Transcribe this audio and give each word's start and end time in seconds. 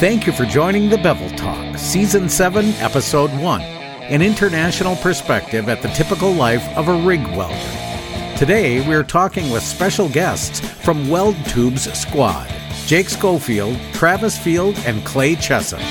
Thank 0.00 0.26
you 0.26 0.32
for 0.32 0.46
joining 0.46 0.88
the 0.88 0.96
Bevel 0.96 1.28
Talk, 1.36 1.76
Season 1.76 2.26
7, 2.26 2.64
Episode 2.76 3.30
1, 3.38 3.60
an 3.60 4.22
international 4.22 4.96
perspective 4.96 5.68
at 5.68 5.82
the 5.82 5.88
typical 5.88 6.32
life 6.32 6.66
of 6.74 6.88
a 6.88 7.02
rig 7.02 7.20
welder. 7.36 8.38
Today, 8.38 8.80
we're 8.88 9.04
talking 9.04 9.50
with 9.50 9.62
special 9.62 10.08
guests 10.08 10.60
from 10.82 11.08
WeldTube's 11.08 11.92
squad 11.92 12.48
Jake 12.86 13.10
Schofield, 13.10 13.78
Travis 13.92 14.38
Field, 14.38 14.74
and 14.86 15.04
Clay 15.04 15.34
Chessum. 15.36 15.82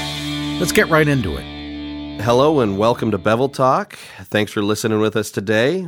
Let's 0.60 0.72
get 0.72 0.90
right 0.90 1.08
into 1.08 1.38
it. 1.38 2.22
Hello 2.24 2.62
and 2.62 2.80
welcome 2.80 3.12
to 3.12 3.20
Bevel 3.20 3.50
Talk. 3.50 3.94
Thanks 4.24 4.52
for 4.52 4.64
listening 4.64 5.02
with 5.02 5.16
us 5.16 5.30
today. 5.30 5.88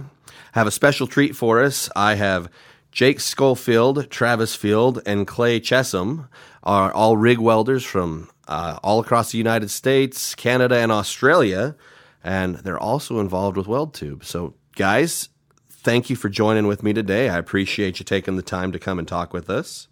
have 0.52 0.68
a 0.68 0.72
special 0.72 1.08
treat 1.08 1.36
for 1.36 1.64
us. 1.64 1.90
I 1.96 2.14
have 2.14 2.52
Jake 2.92 3.20
Schofield, 3.20 4.10
Travis 4.10 4.56
Field, 4.56 5.02
and 5.06 5.26
Clay 5.26 5.60
Chessum 5.60 6.28
are 6.64 6.92
all 6.92 7.18
rig 7.18 7.40
welders 7.40 7.84
from 7.84 8.30
uh, 8.48 8.80
all 8.84 9.00
across 9.00 9.32
the 9.32 9.38
United 9.38 9.72
States, 9.72 10.36
Canada, 10.36 10.76
and 10.78 10.92
Australia, 10.92 11.76
and 12.24 12.56
they're 12.58 12.80
also 12.80 13.20
involved 13.20 13.56
with 13.56 13.66
WeldTube. 13.66 14.26
So, 14.26 14.56
guys, 14.76 15.30
thank 15.70 16.10
you 16.10 16.16
for 16.16 16.28
joining 16.28 16.68
with 16.68 16.84
me 16.84 16.92
today. 16.92 17.30
I 17.30 17.38
appreciate 17.38 18.00
you 18.00 18.04
taking 18.06 18.36
the 18.36 18.42
time 18.42 18.72
to 18.74 18.80
come 18.80 19.00
and 19.00 19.08
talk 19.08 19.32
with 19.32 19.50
us. 19.50 19.88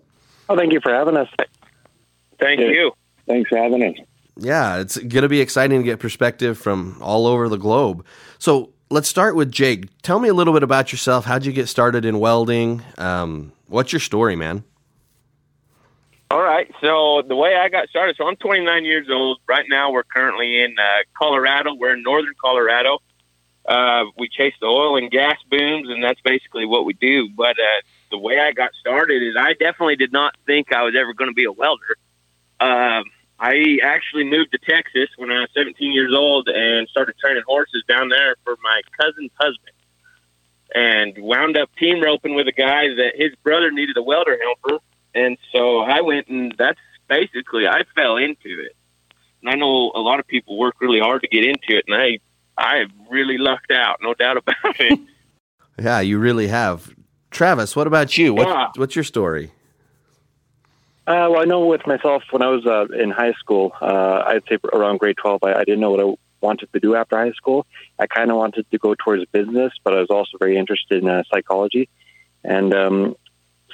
Oh, 0.50 0.58
thank 0.58 0.73
you 0.73 0.81
for 0.81 0.94
having 0.94 1.16
us. 1.16 1.30
Thank 2.40 2.59
you. 2.59 2.92
Thanks 3.28 3.50
for 3.50 3.58
having 3.58 3.84
us. 3.84 3.95
Yeah, 4.36 4.78
it's 4.78 4.98
going 4.98 5.23
to 5.23 5.30
be 5.30 5.42
exciting 5.42 5.80
to 5.80 5.84
get 5.84 6.00
perspective 6.00 6.58
from 6.58 6.98
all 7.02 7.28
over 7.28 7.50
the 7.50 7.58
globe. 7.58 8.06
So 8.40 8.73
let's 8.90 9.08
start 9.08 9.36
with 9.36 9.52
Jake. 9.52 9.88
Tell 10.02 10.20
me 10.20 10.30
a 10.30 10.34
little 10.34 10.54
bit 10.54 10.64
about 10.64 10.92
yourself. 10.92 11.26
How'd 11.26 11.46
you 11.46 11.52
get 11.52 11.68
started 11.68 12.06
in 12.06 12.20
welding? 12.20 12.84
Um, 12.98 13.52
what's 13.68 13.94
your 13.94 14.00
story, 14.00 14.36
man? 14.36 14.64
All 16.32 16.42
right. 16.42 16.72
So 16.82 17.24
the 17.28 17.36
way 17.36 17.56
I 17.56 17.70
got 17.70 17.90
started, 17.90 18.16
so 18.16 18.28
I'm 18.28 18.36
29 18.36 18.86
years 18.86 19.08
old. 19.10 19.40
Right 19.48 19.66
now, 19.68 19.92
we're 19.92 20.04
currently 20.04 20.62
in 20.62 20.76
uh, 20.78 20.84
Colorado. 21.18 21.73
We're 21.73 21.94
in 21.94 22.04
northern 22.04 22.34
Colorado. 22.40 23.00
Uh, 23.68 24.06
we 24.18 24.30
chase 24.30 24.54
the 24.59 24.68
oil 24.68 24.98
and 24.98 25.12
gas 25.12 25.38
booms, 25.50 25.90
and 25.90 26.03
that's 26.03 26.22
basically 26.22 26.66
what 26.66 26.86
we 26.86 26.94
do. 26.94 27.30
But 27.30 27.59
uh, 27.59 27.81
the 28.12 28.18
way 28.18 28.40
I 28.40 28.52
got 28.52 28.72
started 28.80 29.22
is 29.22 29.36
I 29.40 29.53
definitely 29.53 29.96
did 29.96 30.12
not 30.12 30.36
think 30.46 30.74
I 30.74 30.84
was 30.84 30.96
ever 31.00 31.14
going 31.14 31.30
to 31.30 31.36
be 31.36 31.46
a 31.46 31.52
welder. 31.52 31.98
Um, 32.59 33.06
I 33.40 33.78
actually 33.84 34.26
moved 34.26 34.52
to 34.52 34.58
Texas 34.58 35.09
when 35.18 35.32
I 35.32 35.40
was 35.40 35.50
17 35.56 35.94
years 35.94 36.14
old 36.14 36.50
and 36.50 36.88
started 36.90 37.16
training 37.18 37.44
horses 37.48 37.84
down 37.88 38.09
there 38.09 38.36
for 38.44 38.58
my 38.62 38.81
cousin's 39.00 39.31
husband. 39.40 39.76
And 40.76 41.18
wound 41.18 41.58
up 41.58 41.70
team 41.80 42.04
roping 42.04 42.36
with 42.36 42.48
a 42.48 42.52
guy 42.52 42.90
that 42.90 43.14
his 43.16 43.34
brother 43.42 43.72
needed 43.72 43.98
a 43.98 44.04
welder 44.04 44.38
helper. 44.44 44.84
And 45.16 45.38
so 45.54 45.80
I 45.80 46.02
went 46.02 46.28
and 46.28 46.54
that's 46.58 46.80
basically, 47.08 47.66
I 47.66 47.84
fell 47.96 48.18
into 48.18 48.59
it. 48.59 48.76
And 49.42 49.50
I 49.50 49.56
know 49.56 49.92
a 49.96 50.02
lot 50.02 50.20
of 50.20 50.28
people 50.28 50.58
work 50.58 50.76
really 50.81 51.00
hard 51.00 51.22
to 51.22 51.28
get 51.28 51.46
into 51.46 51.78
it. 51.78 51.86
And 51.88 51.96
I, 51.96 52.20
I 52.58 52.86
really 53.09 53.38
lucked 53.38 53.72
out, 53.72 54.00
no 54.02 54.14
doubt 54.14 54.38
about 54.38 54.80
it. 54.80 55.00
yeah, 55.80 56.02
you 56.02 56.20
really 56.20 56.50
have. 56.50 56.94
Travis, 57.31 57.76
what 57.76 57.88
about 57.88 58.18
you? 58.18 58.34
What, 58.34 58.48
Yeah. 58.48 58.68
What's 58.76 58.96
your 58.96 59.06
story? 59.06 59.52
Uh, 61.10 61.26
well, 61.32 61.42
I 61.42 61.46
know 61.46 61.66
with 61.66 61.88
myself, 61.88 62.22
when 62.30 62.44
I 62.44 62.50
was 62.50 62.68
uh, 62.68 62.86
in 62.96 63.10
high 63.10 63.34
school, 63.40 63.72
uh, 63.82 64.22
I'd 64.28 64.44
say 64.48 64.60
around 64.72 65.00
grade 65.00 65.18
12, 65.18 65.40
I, 65.44 65.54
I 65.54 65.64
didn't 65.64 65.80
know 65.80 65.90
what 65.90 66.06
I 66.06 66.14
wanted 66.40 66.72
to 66.72 66.80
do 66.80 66.94
after 66.94 67.18
high 67.18 67.32
school. 67.32 67.66
I 67.98 68.06
kind 68.06 68.30
of 68.30 68.38
wanted 68.38 68.70
to 68.70 68.78
go 68.78 68.94
towards 68.94 69.26
business, 69.32 69.74
but 69.84 69.96
I 69.96 70.02
was 70.02 70.12
also 70.12 70.38
very 70.38 70.56
interested 70.56 71.02
in 71.02 71.10
uh, 71.10 71.24
psychology. 71.34 71.90
And 72.44 72.76
um, 72.76 73.16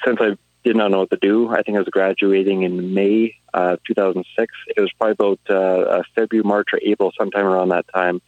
since 0.02 0.16
I 0.18 0.38
did 0.64 0.76
not 0.76 0.90
know 0.90 1.00
what 1.00 1.10
to 1.10 1.18
do, 1.20 1.50
I 1.50 1.60
think 1.60 1.76
I 1.76 1.80
was 1.80 1.90
graduating 1.90 2.62
in 2.62 2.94
May 2.94 3.34
uh, 3.52 3.76
2006. 3.86 4.54
It 4.74 4.80
was 4.80 4.90
probably 4.98 5.12
about 5.12 5.40
uh, 5.50 5.90
uh, 5.90 6.02
February, 6.14 6.42
March, 6.42 6.68
or 6.72 6.80
April, 6.82 7.12
sometime 7.18 7.44
around 7.44 7.68
that 7.68 7.84
time. 7.94 8.22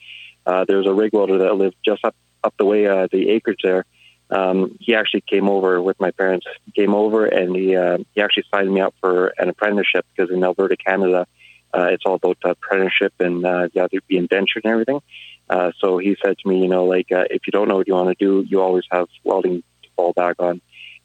Uh, 0.45 0.67
there 0.69 0.77
was 0.77 0.87
a 0.87 0.93
rig 0.93 1.15
welder 1.15 1.39
that 1.39 1.57
lived 1.57 1.77
just 1.83 2.05
up, 2.05 2.15
up 2.45 2.53
the 2.59 2.67
way, 2.67 2.87
uh, 2.87 3.09
the 3.11 3.31
acreage 3.31 3.61
there. 3.65 3.87
Um, 4.31 4.77
he 4.81 4.95
actually 4.95 5.23
came 5.23 5.49
over 5.49 5.81
with 5.81 5.99
my 6.01 6.11
parents. 6.11 6.47
He 6.67 6.73
came 6.73 6.95
over 6.95 7.25
and 7.25 7.57
he 7.57 7.77
uh, 7.77 7.99
he 8.15 8.21
actually 8.21 8.45
signed 8.53 8.73
me 8.73 8.81
up 8.81 8.95
for 9.01 9.33
an 9.39 9.49
apprenticeship 9.49 10.07
because 10.15 10.31
in 10.31 10.45
Alberta, 10.45 10.77
Canada, 10.77 11.27
uh, 11.73 11.89
it's 11.91 12.05
all 12.05 12.15
about 12.15 12.37
apprenticeship 12.45 13.15
and 13.21 13.45
uh, 13.45 13.69
you 13.73 13.81
have 13.81 13.91
to 13.91 14.01
be 14.07 14.19
indentured 14.19 14.65
and 14.65 14.73
everything. 14.73 15.01
Uh, 15.49 15.73
so 15.81 15.97
he 15.99 16.17
said 16.23 16.37
to 16.39 16.49
me, 16.49 16.61
you 16.61 16.69
know, 16.69 16.85
like 16.85 17.11
uh, 17.11 17.25
if 17.31 17.43
you 17.47 17.53
don't 17.53 17.69
know 17.69 17.77
what 17.77 17.89
you 17.89 17.95
want 17.95 18.17
to 18.17 18.25
do, 18.25 18.47
you 18.49 18.61
always 18.61 18.85
have 18.91 19.09
welding 19.25 19.63
to 19.83 19.89
fall 19.97 20.13
back 20.13 20.37
on. 20.39 20.61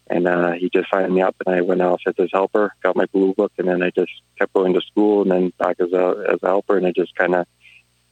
And 0.09 0.27
uh, 0.27 0.51
he 0.51 0.69
just 0.69 0.89
signed 0.93 1.13
me 1.15 1.21
up, 1.21 1.35
and 1.45 1.55
I 1.55 1.61
went 1.61 1.81
off 1.81 2.01
as 2.05 2.13
his 2.17 2.29
helper, 2.33 2.75
got 2.83 2.97
my 2.97 3.05
blue 3.05 3.33
book, 3.33 3.53
and 3.57 3.69
then 3.69 3.81
I 3.81 3.89
just 3.89 4.11
kept 4.37 4.51
going 4.51 4.73
to 4.73 4.81
school, 4.81 5.21
and 5.21 5.31
then 5.31 5.53
back 5.57 5.77
as 5.79 5.93
a 5.93 6.25
as 6.29 6.39
a 6.43 6.47
helper, 6.47 6.75
and 6.75 6.85
I 6.85 6.91
just 6.91 7.15
kind 7.15 7.33
of 7.33 7.47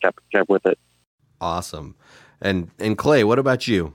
kept 0.02 0.20
kept 0.32 0.50
with 0.50 0.66
it. 0.66 0.80
Awesome. 1.42 1.98
And 2.42 2.72
and 2.80 2.98
Clay, 2.98 3.26
what 3.26 3.40
about 3.40 3.68
you? 3.68 3.94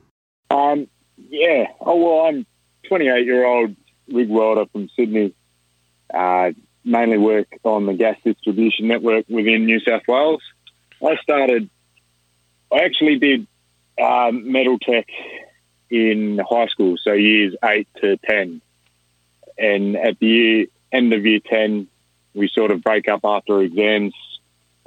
Um, 0.51 0.89
yeah. 1.37 1.67
Oh 1.81 1.97
well, 1.97 2.27
I'm 2.27 2.47
28 2.89 3.25
year 3.25 3.47
old 3.47 3.77
rig 4.09 4.29
welder 4.29 4.67
from 4.67 4.89
Sydney. 4.97 5.35
Uh, 6.13 6.53
mainly 6.85 7.19
work 7.19 7.49
on 7.65 7.87
the 7.87 7.95
gas 7.95 8.17
distribution 8.25 8.89
network 8.89 9.27
within 9.29 9.67
New 9.67 9.81
South 9.81 10.03
Wales. 10.09 10.43
I 11.05 11.17
started. 11.23 11.69
I 12.73 12.85
actually 12.85 13.19
did 13.19 13.47
um, 14.03 14.51
metal 14.51 14.79
tech 14.79 15.07
in 15.91 16.39
high 16.39 16.67
school, 16.69 16.97
so 17.03 17.13
years 17.13 17.55
eight 17.65 17.89
to 18.01 18.17
ten. 18.19 18.63
And 19.59 19.97
at 19.97 20.19
the 20.19 20.27
year, 20.27 20.67
end 20.93 21.13
of 21.13 21.25
year 21.25 21.41
ten, 21.41 21.89
we 22.35 22.49
sort 22.53 22.71
of 22.71 22.83
break 22.83 23.09
up 23.09 23.21
after 23.25 23.61
exams, 23.61 24.15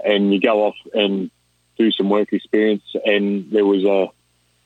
and 0.03 0.33
you 0.33 0.39
go 0.39 0.67
off 0.67 0.75
and 0.93 1.29
do 1.77 1.91
some 1.91 2.09
work 2.09 2.33
experience. 2.33 2.83
And 3.05 3.51
there 3.51 3.65
was 3.65 3.83
a 3.83 4.07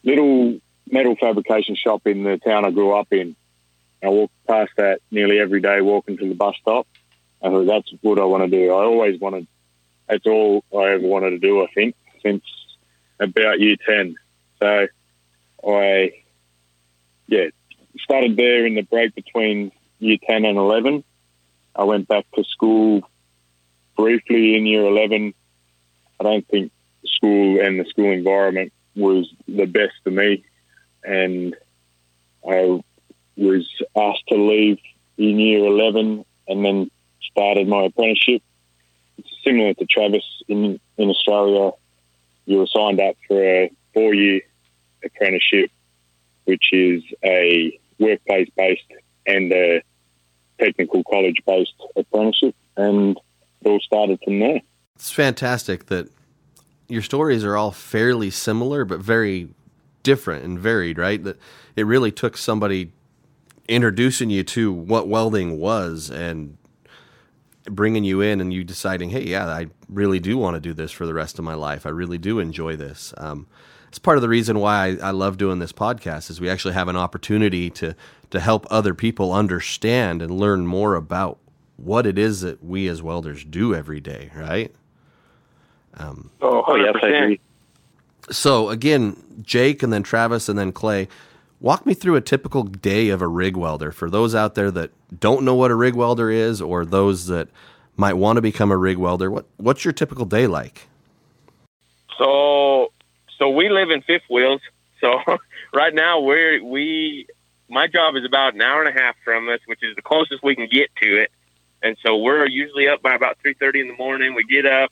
little 0.04 0.60
metal 0.90 1.16
fabrication 1.16 1.76
shop 1.76 2.06
in 2.06 2.24
the 2.24 2.38
town 2.38 2.66
I 2.66 2.72
grew 2.72 2.94
up 2.94 3.12
in. 3.12 3.36
I 4.04 4.10
walked 4.10 4.34
past 4.48 4.72
that 4.78 5.00
nearly 5.12 5.40
every 5.40 5.62
day, 5.62 5.82
walking 5.82 6.18
to 6.18 6.28
the 6.28 6.36
bus 6.36 6.56
stop. 6.62 6.88
I 7.42 7.50
thought 7.50 7.66
that's 7.66 7.92
what 8.02 8.20
I 8.20 8.26
want 8.26 8.44
to 8.44 8.50
do. 8.50 8.72
I 8.72 8.84
always 8.84 9.20
wanted. 9.20 9.48
That's 10.08 10.26
all 10.26 10.64
I 10.74 10.94
ever 10.94 11.08
wanted 11.08 11.32
to 11.32 11.40
do. 11.40 11.64
I 11.64 11.68
think 11.74 11.96
since 12.22 12.44
about 13.20 13.60
year 13.60 13.78
ten. 13.86 14.16
So 14.62 14.88
I, 15.68 16.12
yeah, 17.28 17.48
started 18.00 18.36
there 18.36 18.66
in 18.66 18.76
the 18.76 18.82
break 18.82 19.16
between 19.16 19.72
year 20.00 20.18
ten 20.28 20.46
and 20.46 20.58
eleven. 20.58 21.04
I 21.76 21.86
went 21.86 22.08
back 22.08 22.26
to 22.36 22.44
school 22.44 23.10
briefly 23.96 24.56
in 24.56 24.66
year 24.66 24.86
eleven. 24.86 25.34
I 26.20 26.24
don't 26.24 26.48
think 26.48 26.72
school 27.06 27.60
and 27.62 27.80
the 27.80 27.86
school 27.86 28.12
environment 28.12 28.74
was 28.96 29.34
the 29.48 29.66
best 29.66 29.94
for 30.04 30.12
me 30.12 30.44
and 31.04 31.56
I 32.48 32.82
was 33.36 33.68
asked 33.96 34.28
to 34.30 34.36
leave 34.36 34.80
in 35.18 35.40
year 35.40 35.66
11 35.66 36.26
and 36.48 36.66
then 36.66 36.92
started 37.32 37.68
my 37.68 37.86
apprenticeship. 37.86 38.42
It's 39.18 39.30
similar 39.44 39.74
to 39.74 39.86
Travis 39.86 40.24
in, 40.48 40.80
in 40.98 41.10
Australia. 41.10 41.72
You 42.46 42.60
were 42.60 42.68
signed 42.68 43.00
up 43.00 43.16
for 43.28 43.44
a 43.44 43.72
four 43.94 44.14
year 44.14 44.42
apprenticeship, 45.04 45.72
which 46.46 46.70
is 46.72 47.04
a 47.24 47.80
workplace 48.00 48.50
based 48.56 48.84
and 49.26 49.52
a 49.52 49.82
technical 50.60 51.04
college 51.04 51.38
based 51.46 51.74
apprenticeship. 51.96 52.56
And 52.76 53.18
it 53.62 53.68
all 53.68 53.80
started 53.80 54.20
from 54.24 54.40
there. 54.40 54.62
It's 54.96 55.12
fantastic 55.12 55.88
that 55.88 56.10
your 56.88 57.02
stories 57.02 57.44
are 57.44 57.56
all 57.56 57.72
fairly 57.72 58.30
similar, 58.30 58.86
but 58.86 59.00
very 59.00 59.50
different 60.04 60.44
and 60.44 60.60
varied, 60.60 60.98
right? 60.98 61.24
That 61.24 61.38
it 61.76 61.86
really 61.86 62.12
took 62.12 62.38
somebody 62.38 62.92
introducing 63.68 64.30
you 64.30 64.44
to 64.44 64.72
what 64.72 65.08
welding 65.08 65.58
was 65.58 66.10
and 66.10 66.58
bringing 67.66 68.04
you 68.04 68.22
in 68.22 68.42
and 68.42 68.54
you 68.54 68.64
deciding, 68.64 69.10
hey, 69.10 69.24
yeah, 69.24 69.48
I 69.48 69.68
really 69.88 70.20
do 70.20 70.38
want 70.38 70.56
to 70.56 70.60
do 70.60 70.74
this 70.74 70.92
for 70.92 71.06
the 71.06 71.14
rest 71.14 71.40
of 71.40 71.46
my 71.46 71.54
life. 71.54 71.86
I 71.86 71.90
really 71.90 72.18
do 72.18 72.40
enjoy 72.40 72.76
this. 72.76 73.14
Um, 73.18 73.48
it's 73.88 74.00
part 74.00 74.18
of 74.18 74.22
the 74.22 74.30
reason 74.30 74.60
why 74.60 74.88
I, 74.88 75.08
I 75.08 75.12
love 75.12 75.38
doing 75.38 75.60
this 75.60 75.72
podcast 75.72 76.30
is 76.30 76.42
we 76.42 76.50
actually 76.50 76.74
have 76.74 76.88
an 76.88 76.96
opportunity 76.98 77.70
to 77.72 77.96
to 78.32 78.40
help 78.40 78.66
other 78.72 78.96
people 78.96 79.32
understand 79.32 80.24
and 80.24 80.32
learn 80.40 80.66
more 80.66 80.96
about 80.96 81.38
what 81.78 82.08
it 82.08 82.18
is 82.18 82.42
that 82.42 82.64
we 82.64 82.88
as 82.88 83.04
welders 83.04 83.46
do 83.46 83.76
every 83.76 84.00
day, 84.00 84.32
right? 84.36 84.74
Um, 85.96 86.32
Oh, 86.42 86.64
Oh 86.66 86.76
yes, 86.76 86.96
I 87.04 87.08
agree. 87.10 87.40
So 88.32 88.70
again, 88.70 89.22
Jake 89.42 89.84
and 89.84 89.92
then 89.92 90.04
Travis 90.04 90.50
and 90.50 90.58
then 90.58 90.72
Clay, 90.72 91.08
walk 91.60 91.86
me 91.86 91.94
through 91.94 92.16
a 92.16 92.22
typical 92.22 92.64
day 92.64 93.10
of 93.10 93.22
a 93.22 93.28
rig 93.28 93.56
welder 93.56 93.92
for 93.92 94.10
those 94.10 94.36
out 94.36 94.56
there 94.56 94.70
that 94.72 94.92
don't 95.20 95.44
know 95.44 95.56
what 95.56 95.72
a 95.72 95.76
rig 95.76 95.96
welder 95.96 96.30
is 96.30 96.62
or 96.62 96.86
those 96.86 97.28
that 97.28 97.48
might 97.96 98.14
want 98.14 98.38
to 98.38 98.42
become 98.42 98.72
a 98.72 98.78
rig 98.78 98.98
welder. 98.98 99.32
What 99.32 99.46
what's 99.58 99.86
your 99.86 99.94
typical 99.94 100.26
day 100.26 100.48
like? 100.48 100.88
So, 102.18 102.92
so 103.38 103.50
we 103.50 103.70
live 103.70 103.90
in 103.90 104.02
fifth 104.02 104.30
wheels. 104.30 104.62
So 105.02 105.20
right 105.74 105.94
now 105.94 106.20
we're 106.22 106.64
we 106.64 107.28
my 107.70 107.88
job 107.88 108.16
is 108.16 108.26
about 108.26 108.54
an 108.54 108.62
hour 108.62 108.84
and 108.84 108.96
a 108.96 109.02
half 109.02 109.16
from 109.24 109.50
us, 109.50 109.60
which 109.66 109.84
is 109.84 109.96
the 109.96 110.02
closest 110.02 110.44
we 110.44 110.56
can 110.56 110.68
get 110.72 110.90
to 111.02 111.22
it. 111.22 111.32
And 111.82 111.98
so 112.06 112.18
we're 112.18 112.48
usually 112.48 112.88
up 112.88 113.02
by 113.02 113.16
about 113.16 113.38
3:30 113.44 113.82
in 113.82 113.88
the 113.90 113.96
morning. 113.96 114.34
We 114.36 114.44
get 114.44 114.66
up, 114.66 114.92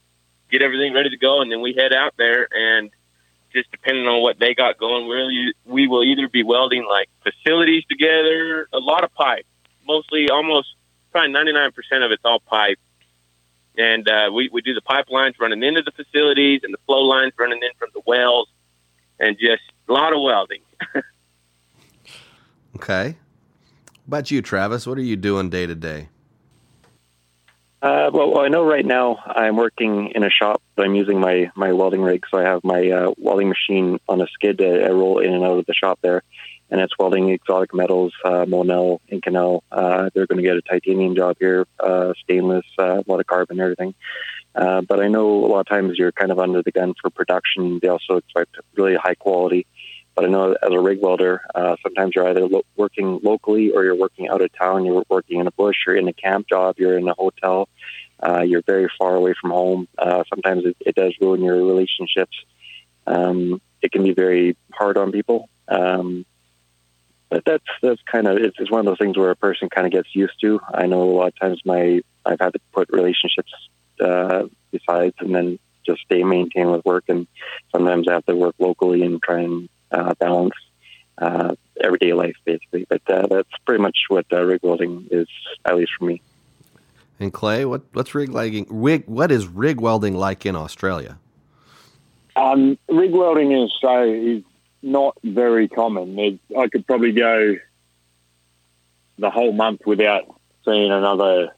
get 0.50 0.62
everything 0.62 0.94
ready 0.94 1.10
to 1.10 1.18
go, 1.18 1.42
and 1.42 1.52
then 1.52 1.62
we 1.62 1.74
head 1.74 1.94
out 1.94 2.14
there. 2.18 2.48
And 2.52 2.92
just 3.54 3.72
depending 3.72 4.08
on 4.08 4.22
what 4.22 4.40
they 4.40 4.54
got 4.54 4.78
going, 4.78 5.08
we 5.08 5.54
we 5.66 5.88
will 5.88 6.04
either 6.04 6.28
be 6.28 6.44
welding 6.44 6.86
like 6.86 7.10
facilities 7.24 7.84
together, 7.90 8.68
a 8.74 8.80
lot 8.80 9.04
of 9.04 9.14
pipe, 9.14 9.46
mostly 9.86 10.30
almost 10.30 10.76
probably 11.12 11.34
99% 11.34 11.72
of 12.06 12.12
it's 12.12 12.24
all 12.24 12.40
pipe. 12.40 12.80
And 13.78 14.08
uh, 14.08 14.30
we, 14.34 14.50
we 14.52 14.62
do 14.62 14.74
the 14.74 14.82
pipelines 14.82 15.34
running 15.40 15.64
into 15.64 15.82
the 15.82 15.92
facilities 15.92 16.62
and 16.64 16.74
the 16.74 16.80
flow 16.86 17.02
lines 17.02 17.34
running 17.38 17.60
in 17.62 17.70
from 17.78 17.90
the 17.94 18.02
wells 18.06 18.50
and 19.20 19.38
just 19.38 19.62
a 19.88 19.94
lot 19.94 20.14
of 20.14 20.22
welding. 20.22 20.62
okay. 22.76 23.18
What 24.06 24.08
about 24.08 24.32
you, 24.32 24.42
Travis? 24.42 24.86
What 24.86 24.98
are 24.98 25.04
you 25.04 25.16
doing 25.16 25.50
day 25.50 25.66
to 25.68 25.76
day? 25.76 26.10
Uh, 27.82 28.12
well, 28.14 28.38
I 28.38 28.48
know 28.50 28.64
right 28.64 28.86
now 28.86 29.18
I'm 29.26 29.56
working 29.56 30.12
in 30.14 30.24
a 30.24 30.30
shop, 30.30 30.62
but 30.76 30.86
I'm 30.86 30.94
using 30.94 31.20
my, 31.20 31.52
my 31.56 31.74
welding 31.74 32.02
rig. 32.02 32.24
So 32.30 32.38
I 32.38 32.44
have 32.44 32.64
my 32.64 32.92
uh, 32.92 33.14
welding 33.18 33.50
machine 33.50 34.00
on 34.08 34.22
a 34.22 34.28
skid. 34.28 34.62
I, 34.62 34.86
I 34.86 34.90
roll 34.90 35.18
in 35.18 35.34
and 35.34 35.44
out 35.44 35.58
of 35.58 35.66
the 35.66 35.74
shop 35.74 35.98
there, 36.04 36.22
and 36.70 36.80
it's 36.80 36.96
welding 37.00 37.30
exotic 37.30 37.74
metals, 37.74 38.14
uh, 38.24 38.46
Monel, 38.46 39.00
Inconel. 39.12 39.62
Uh, 39.72 40.12
they're 40.14 40.28
going 40.28 40.38
to 40.38 40.48
get 40.48 40.58
a 40.58 40.62
titanium 40.62 41.16
job 41.16 41.38
here, 41.40 41.66
uh, 41.80 42.14
stainless, 42.24 42.66
uh, 42.78 43.00
a 43.00 43.04
lot 43.08 43.20
of 43.20 43.26
carbon, 43.26 43.60
everything. 43.60 43.96
Uh, 44.54 44.82
but 44.82 45.02
I 45.02 45.08
know 45.08 45.44
a 45.44 45.48
lot 45.48 45.62
of 45.62 45.68
times 45.68 45.98
you're 45.98 46.12
kind 46.12 46.32
of 46.32 46.38
under 46.38 46.62
the 46.62 46.72
gun 46.72 46.94
for 47.02 47.10
production. 47.10 47.80
They 47.82 47.88
also 47.88 48.18
expect 48.18 48.58
really 48.76 48.96
high 48.96 49.16
quality. 49.16 49.66
But 50.16 50.26
I 50.26 50.28
know 50.28 50.52
as 50.54 50.72
a 50.72 50.80
rig 50.80 51.00
welder, 51.02 51.42
uh, 51.56 51.76
sometimes 51.82 52.14
you're 52.16 52.28
either 52.28 52.46
lo- 52.48 52.66
working 52.76 53.20
locally 53.24 53.72
or 53.72 53.84
you're 53.84 53.96
working 53.96 54.28
out 54.28 54.42
of 54.42 54.52
town. 54.58 54.86
You're 54.86 55.04
working 55.10 55.40
in 55.40 55.48
a 55.48 55.52
bush, 55.52 55.78
you're 55.88 55.96
in 55.96 56.08
a 56.08 56.14
camp 56.14 56.48
job, 56.50 56.76
you're 56.78 56.98
in 56.98 57.08
a 57.08 57.14
hotel. 57.14 57.70
Uh, 58.22 58.42
you're 58.42 58.62
very 58.62 58.88
far 59.00 59.16
away 59.16 59.34
from 59.40 59.52
home. 59.52 59.88
Uh, 59.98 60.24
sometimes 60.30 60.66
it, 60.66 60.78
it 60.82 60.96
does 60.96 61.14
ruin 61.20 61.42
your 61.42 61.56
relationships. 61.56 62.38
Um, 63.08 63.62
it 63.82 63.92
can 63.92 64.04
be 64.04 64.14
very 64.14 64.56
hard 64.74 64.98
on 64.98 65.12
people. 65.12 65.50
Um, 65.68 66.26
but 67.30 67.44
that's 67.46 67.64
that's 67.82 68.02
kind 68.12 68.28
of 68.28 68.38
it's, 68.38 68.58
it's 68.60 68.70
one 68.70 68.82
of 68.82 68.86
those 68.86 69.00
things 69.00 69.18
where 69.18 69.32
a 69.32 69.36
person 69.36 69.70
kind 69.70 69.88
of 69.88 69.94
gets 69.94 70.14
used 70.14 70.40
to. 70.42 70.60
I 70.72 70.86
know 70.86 71.02
a 71.02 71.16
lot 71.16 71.28
of 71.30 71.40
times 71.40 71.62
my 71.66 72.02
I've 72.26 72.40
had 72.40 72.54
to 72.54 72.60
put 72.74 72.90
relationships 72.92 73.52
uh, 74.04 74.44
besides 74.70 75.16
and 75.20 75.34
then 75.34 75.58
just 75.86 76.02
stay 76.02 76.24
maintained 76.24 76.72
with 76.72 76.86
work, 76.86 77.06
and 77.08 77.28
sometimes 77.72 78.08
I 78.08 78.14
have 78.14 78.26
to 78.26 78.36
work 78.36 78.56
locally 78.60 79.02
and 79.04 79.24
try 79.24 79.40
and 79.40 79.70
uh, 79.92 80.14
balance 80.16 80.54
uh, 81.18 81.56
everyday 81.82 82.14
life, 82.14 82.36
basically. 82.46 82.86
But 82.90 83.02
uh, 83.08 83.28
that's 83.28 83.50
pretty 83.66 83.82
much 83.82 83.98
what 84.08 84.26
uh, 84.32 84.44
rig 84.44 84.62
welding 84.64 85.08
is, 85.12 85.28
at 85.66 85.76
least 85.76 85.92
for 85.98 86.06
me. 86.06 86.22
And 87.20 87.32
Clay, 87.32 87.66
what 87.66 87.84
what's 87.94 88.16
rig 88.16 88.30
welding? 88.30 88.66
Rig, 88.70 89.04
what 89.06 89.32
is 89.32 89.48
rig 89.48 89.80
welding 89.80 90.16
like 90.16 90.46
in 90.46 90.56
Australia? 90.56 91.20
Um, 92.36 92.78
rig 92.90 93.12
welding 93.12 93.52
in 93.52 93.60
Australia 93.60 94.38
is 94.38 94.44
not 94.82 95.16
very 95.24 95.68
common. 95.68 96.18
It, 96.18 96.40
I 96.58 96.68
could 96.68 96.88
probably 96.88 97.12
go 97.12 97.58
the 99.20 99.30
whole 99.30 99.52
month 99.52 99.82
without 99.86 100.24
seeing 100.66 100.92
another 100.92 101.50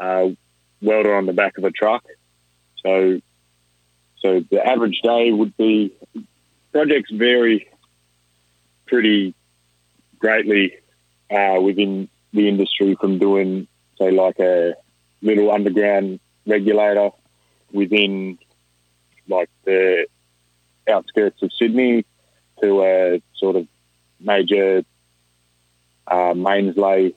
uh, 0.00 0.28
welder 0.82 1.14
on 1.14 1.26
the 1.26 1.32
back 1.32 1.58
of 1.58 1.64
a 1.64 1.70
truck. 1.70 2.04
So, 2.84 3.20
so 4.20 4.40
the 4.50 4.64
average 4.64 5.00
day 5.02 5.30
would 5.30 5.56
be 5.56 5.92
projects 6.78 7.10
vary 7.10 7.68
pretty 8.86 9.34
greatly 10.20 10.76
uh, 11.28 11.60
within 11.60 12.08
the 12.32 12.48
industry 12.48 12.96
from 13.00 13.18
doing, 13.18 13.66
say, 13.98 14.12
like 14.12 14.38
a 14.38 14.74
little 15.20 15.50
underground 15.50 16.20
regulator 16.46 17.10
within 17.72 18.38
like 19.26 19.50
the 19.64 20.06
outskirts 20.88 21.42
of 21.42 21.50
Sydney 21.52 22.04
to 22.62 22.84
a 22.84 23.22
sort 23.34 23.56
of 23.56 23.66
major 24.20 24.84
uh, 26.06 26.32
mains 26.34 26.76
lay 26.76 27.12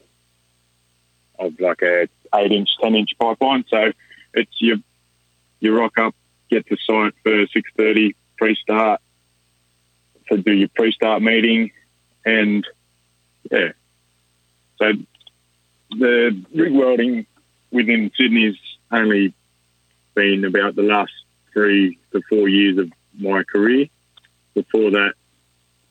of 1.37 1.59
like 1.59 1.83
a 1.83 2.07
eight 2.33 2.51
inch, 2.51 2.69
ten 2.81 2.95
inch 2.95 3.11
pipeline. 3.19 3.63
So 3.67 3.91
it's 4.33 4.55
you 4.59 4.81
you 5.59 5.77
rock 5.77 5.99
up, 5.99 6.15
get 6.49 6.65
to 6.65 6.77
site 6.77 7.13
for 7.21 7.45
six 7.53 7.69
thirty 7.77 8.15
pre 8.39 8.55
start, 8.55 9.01
to 10.31 10.38
do 10.42 10.54
your 10.54 10.69
pre-start 10.69 11.22
meeting, 11.22 11.72
and 12.25 12.66
yeah. 13.51 13.72
So 14.78 14.94
the 15.92 16.44
rig 16.56 16.74
welding 16.74 17.25
within 17.72 18.12
Sydney's 18.18 18.56
only 18.92 19.33
been 20.16 20.45
about 20.45 20.75
the 20.75 20.83
last 20.83 21.12
three 21.54 22.00
to 22.12 22.22
four 22.30 22.48
years 22.48 22.78
of 22.78 22.92
my 23.18 23.44
career. 23.44 23.88
Before 24.54 24.92
that, 24.92 25.13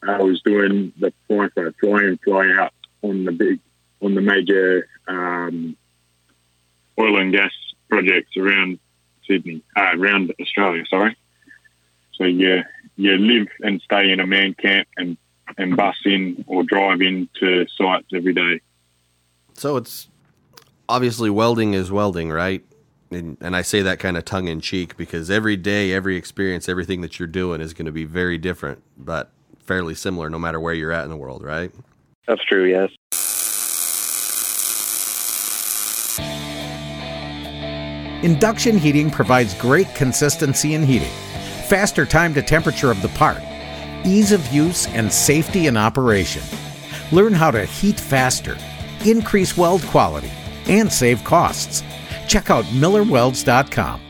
I 0.02 0.18
was 0.18 0.40
doing 0.42 0.92
the 0.98 1.12
fly 1.28 1.48
fly, 1.54 1.70
fly 1.80 2.02
in, 2.04 2.18
fly 2.18 2.50
out 2.58 2.72
on 3.02 3.24
the 3.24 3.32
big, 3.32 3.60
on 4.02 4.14
the 4.14 4.20
major 4.20 4.88
um, 5.06 5.76
oil 6.98 7.20
and 7.20 7.32
gas 7.32 7.52
projects 7.88 8.36
around 8.36 8.78
Sydney, 9.26 9.62
uh, 9.76 9.90
around 9.94 10.32
Australia. 10.40 10.84
Sorry. 10.88 11.16
So 12.14 12.24
yeah, 12.24 12.62
you 12.96 13.16
live 13.16 13.48
and 13.60 13.80
stay 13.80 14.10
in 14.10 14.20
a 14.20 14.26
man 14.26 14.54
camp 14.54 14.88
and, 14.96 15.16
and 15.58 15.76
bus 15.76 15.96
in 16.04 16.44
or 16.46 16.62
drive 16.62 17.00
into 17.00 17.66
sites 17.68 18.08
every 18.14 18.34
day. 18.34 18.60
So 19.54 19.76
it's 19.76 20.08
obviously 20.88 21.30
welding 21.30 21.74
is 21.74 21.90
welding, 21.90 22.30
right? 22.30 22.64
And, 23.10 23.36
and 23.40 23.56
I 23.56 23.62
say 23.62 23.82
that 23.82 23.98
kind 23.98 24.16
of 24.16 24.24
tongue 24.24 24.48
in 24.48 24.60
cheek 24.60 24.96
because 24.96 25.30
every 25.30 25.56
day, 25.56 25.92
every 25.92 26.16
experience, 26.16 26.68
everything 26.68 27.00
that 27.00 27.18
you're 27.18 27.26
doing 27.26 27.60
is 27.60 27.74
going 27.74 27.86
to 27.86 27.92
be 27.92 28.04
very 28.04 28.38
different, 28.38 28.82
but 28.96 29.30
fairly 29.58 29.94
similar 29.94 30.30
no 30.30 30.38
matter 30.38 30.60
where 30.60 30.74
you're 30.74 30.92
at 30.92 31.04
in 31.04 31.10
the 31.10 31.16
world, 31.16 31.42
right? 31.42 31.72
That's 32.26 32.44
true, 32.44 32.66
yes. 32.66 32.90
Induction 38.22 38.76
heating 38.76 39.10
provides 39.10 39.54
great 39.54 39.92
consistency 39.94 40.74
in 40.74 40.82
heating 40.82 41.10
faster 41.70 42.04
time 42.04 42.34
to 42.34 42.42
temperature 42.42 42.90
of 42.90 43.00
the 43.00 43.08
part, 43.10 43.40
ease 44.04 44.32
of 44.32 44.44
use, 44.48 44.88
and 44.88 45.10
safety 45.12 45.68
in 45.68 45.76
operation. 45.76 46.42
Learn 47.12 47.32
how 47.32 47.52
to 47.52 47.64
heat 47.64 47.98
faster, 47.98 48.56
increase 49.06 49.56
weld 49.56 49.82
quality, 49.84 50.32
and 50.66 50.92
save 50.92 51.22
costs. 51.22 51.84
Check 52.26 52.50
out 52.50 52.64
MillerWelds.com. 52.64 54.00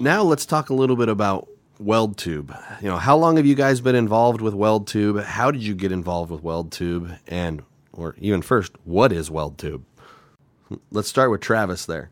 Now 0.00 0.22
let's 0.22 0.44
talk 0.44 0.68
a 0.68 0.74
little 0.74 0.96
bit 0.96 1.08
about 1.08 1.48
WeldTube. 1.82 2.82
You 2.82 2.88
know, 2.88 2.98
how 2.98 3.16
long 3.16 3.38
have 3.38 3.46
you 3.46 3.54
guys 3.54 3.80
been 3.80 3.94
involved 3.94 4.42
with 4.42 4.52
WeldTube? 4.52 5.24
How 5.24 5.50
did 5.50 5.62
you 5.62 5.74
get 5.74 5.92
involved 5.92 6.30
with 6.30 6.42
WeldTube? 6.42 7.18
And, 7.26 7.62
or 7.94 8.16
even 8.18 8.42
first, 8.42 8.72
what 8.84 9.12
is 9.12 9.30
WeldTube? 9.30 9.80
Let's 10.90 11.08
start 11.08 11.30
with 11.30 11.40
Travis 11.40 11.86
there. 11.86 12.10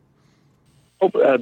Oh, 1.02 1.10
uh, 1.10 1.36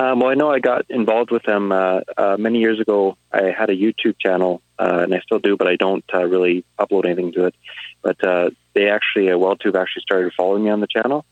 um, 0.00 0.20
well, 0.20 0.30
I 0.30 0.34
know 0.34 0.50
I 0.50 0.60
got 0.60 0.86
involved 0.88 1.30
with 1.30 1.42
them 1.42 1.70
uh, 1.70 2.00
uh, 2.16 2.36
many 2.38 2.60
years 2.60 2.80
ago. 2.80 3.18
I 3.30 3.50
had 3.56 3.68
a 3.68 3.76
YouTube 3.76 4.14
channel, 4.18 4.62
uh, 4.78 5.00
and 5.02 5.14
I 5.14 5.20
still 5.20 5.40
do, 5.40 5.58
but 5.58 5.68
I 5.68 5.76
don't 5.76 6.04
uh, 6.14 6.24
really 6.24 6.64
upload 6.78 7.04
anything 7.04 7.32
to 7.34 7.46
it. 7.46 7.54
But 8.00 8.24
uh, 8.24 8.50
they 8.74 8.88
actually, 8.88 9.30
uh, 9.30 9.36
WeldTube 9.36 9.78
actually 9.78 10.00
started 10.00 10.32
following 10.34 10.64
me 10.64 10.70
on 10.70 10.80
the 10.80 10.86
channel. 10.86 11.26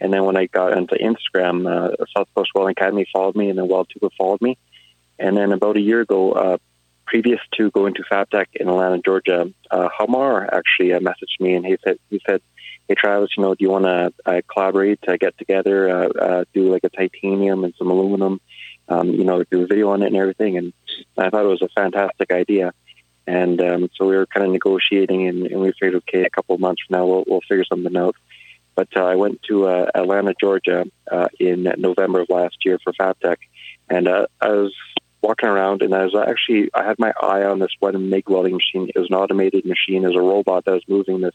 And 0.00 0.12
then 0.12 0.24
when 0.24 0.36
I 0.36 0.46
got 0.46 0.72
onto 0.72 0.94
Instagram, 0.94 1.66
uh, 1.66 1.96
South 2.16 2.28
Coast 2.36 2.50
Welding 2.54 2.76
Academy 2.78 3.06
followed 3.12 3.34
me, 3.34 3.50
and 3.50 3.58
then 3.58 3.66
WeldTube 3.66 4.08
followed 4.16 4.40
me. 4.40 4.56
And 5.18 5.36
then 5.36 5.50
about 5.50 5.76
a 5.76 5.80
year 5.80 6.00
ago, 6.00 6.58
previous 7.06 7.40
to 7.56 7.72
going 7.72 7.94
to 7.94 8.04
FabTech 8.04 8.46
in 8.54 8.68
Atlanta, 8.68 8.98
Georgia, 9.04 9.52
Hamar 9.70 10.48
actually 10.54 10.90
messaged 10.90 11.40
me, 11.40 11.54
and 11.54 11.66
he 11.66 11.76
said, 11.84 11.98
he 12.08 12.20
said, 12.24 12.40
hey 12.92 12.96
Travis, 13.00 13.30
you 13.38 13.42
know, 13.42 13.54
do 13.54 13.64
you 13.64 13.70
want 13.70 13.86
to 13.86 14.12
uh, 14.26 14.40
collaborate 14.52 15.00
to 15.02 15.16
get 15.16 15.38
together, 15.38 15.88
uh, 15.88 16.08
uh, 16.08 16.44
do 16.52 16.70
like 16.70 16.84
a 16.84 16.90
titanium 16.90 17.64
and 17.64 17.72
some 17.78 17.90
aluminum, 17.90 18.38
um, 18.88 19.08
you 19.08 19.24
know, 19.24 19.42
do 19.44 19.62
a 19.62 19.66
video 19.66 19.90
on 19.90 20.02
it 20.02 20.08
and 20.08 20.16
everything? 20.16 20.58
And 20.58 20.74
I 21.16 21.30
thought 21.30 21.44
it 21.44 21.48
was 21.48 21.62
a 21.62 21.68
fantastic 21.74 22.30
idea. 22.30 22.74
And 23.26 23.62
um, 23.62 23.88
so 23.94 24.06
we 24.06 24.16
were 24.16 24.26
kind 24.26 24.44
of 24.44 24.52
negotiating, 24.52 25.26
and, 25.26 25.46
and 25.46 25.60
we 25.60 25.72
figured, 25.72 26.02
okay, 26.02 26.24
a 26.24 26.30
couple 26.30 26.54
of 26.54 26.60
months 26.60 26.82
from 26.86 26.98
now, 26.98 27.06
we'll, 27.06 27.24
we'll 27.26 27.40
figure 27.48 27.64
something 27.64 27.96
out. 27.96 28.16
But 28.74 28.88
uh, 28.94 29.04
I 29.04 29.14
went 29.14 29.42
to 29.44 29.68
uh, 29.68 29.86
Atlanta, 29.94 30.34
Georgia, 30.38 30.84
uh, 31.10 31.28
in 31.40 31.72
November 31.78 32.20
of 32.20 32.28
last 32.28 32.56
year 32.62 32.78
for 32.84 32.92
FabTech, 32.92 33.36
and 33.88 34.06
uh, 34.06 34.26
I 34.40 34.48
was 34.48 34.74
walking 35.22 35.48
around, 35.48 35.82
and 35.82 35.94
I 35.94 36.04
was 36.04 36.14
actually 36.14 36.70
I 36.74 36.84
had 36.84 36.98
my 36.98 37.12
eye 37.20 37.44
on 37.44 37.58
this 37.58 37.74
one 37.78 38.10
MIG 38.10 38.28
welding 38.28 38.54
machine. 38.54 38.90
It 38.94 38.98
was 38.98 39.08
an 39.10 39.16
automated 39.16 39.64
machine. 39.64 40.02
Was 40.02 40.16
a 40.16 40.20
robot 40.20 40.64
that 40.64 40.72
was 40.72 40.88
moving 40.88 41.20
this 41.20 41.34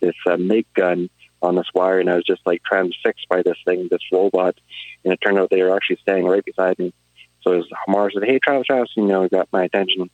this 0.00 0.14
uh, 0.28 0.36
MIG 0.36 0.66
gun 0.74 1.10
on 1.40 1.54
this 1.54 1.68
wire, 1.74 2.00
and 2.00 2.10
I 2.10 2.16
was 2.16 2.24
just 2.24 2.42
like 2.44 2.62
transfixed 2.64 3.28
by 3.28 3.42
this 3.42 3.58
thing, 3.64 3.88
this 3.90 4.02
robot. 4.12 4.56
And 5.04 5.12
it 5.12 5.20
turned 5.24 5.38
out 5.38 5.50
they 5.50 5.62
were 5.62 5.74
actually 5.74 5.98
standing 6.02 6.26
right 6.26 6.44
beside 6.44 6.78
me. 6.78 6.92
So 7.42 7.58
as 7.58 7.64
Hamar 7.86 8.10
said, 8.10 8.24
"Hey, 8.24 8.38
Travis, 8.38 8.66
Travis," 8.66 8.90
you 8.96 9.06
know, 9.06 9.28
got 9.28 9.48
my 9.52 9.64
attention. 9.64 10.10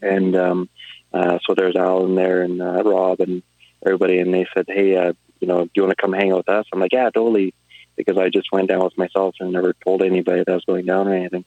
And 0.00 0.36
um, 0.36 0.68
uh, 1.12 1.38
so 1.46 1.54
there's 1.54 1.76
Alan 1.76 2.14
there 2.14 2.42
and 2.42 2.62
uh, 2.62 2.82
Rob 2.84 3.20
and 3.20 3.42
everybody, 3.84 4.18
and 4.18 4.32
they 4.32 4.46
said, 4.54 4.66
"Hey, 4.68 4.96
uh, 4.96 5.12
you 5.40 5.48
know, 5.48 5.64
do 5.64 5.70
you 5.76 5.82
want 5.82 5.96
to 5.96 6.02
come 6.02 6.12
hang 6.12 6.32
out 6.32 6.38
with 6.38 6.48
us?" 6.48 6.66
I'm 6.72 6.80
like, 6.80 6.92
"Yeah, 6.92 7.10
totally." 7.10 7.54
because 7.98 8.16
I 8.16 8.30
just 8.30 8.50
went 8.52 8.68
down 8.68 8.84
with 8.84 8.96
myself 8.96 9.34
and 9.40 9.52
never 9.52 9.74
told 9.84 10.02
anybody 10.02 10.38
that 10.38 10.48
I 10.48 10.54
was 10.54 10.64
going 10.64 10.86
down 10.86 11.08
or 11.08 11.14
anything. 11.14 11.44